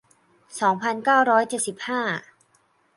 [0.61, 2.01] สองพันเก้าร้อยเจ็ดสิบห้า